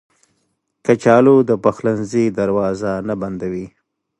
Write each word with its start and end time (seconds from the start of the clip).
کچالو 0.85 1.35
د 1.49 1.51
پخلنځي 1.63 2.25
دروازه 2.39 2.91
نه 3.07 3.15
بندوي 3.21 3.67